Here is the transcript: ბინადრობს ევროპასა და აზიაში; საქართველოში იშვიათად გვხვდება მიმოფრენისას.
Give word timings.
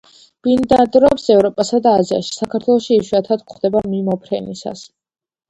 ბინადრობს 0.45 1.25
ევროპასა 1.35 1.79
და 1.87 1.93
აზიაში; 1.97 2.33
საქართველოში 2.39 2.99
იშვიათად 3.03 3.45
გვხვდება 3.53 3.85
მიმოფრენისას. 3.93 4.85